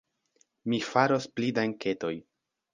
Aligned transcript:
Mi 0.73 0.79
faros 0.87 1.29
pli 1.37 1.53
da 1.61 1.69
enketoj. 1.73 2.13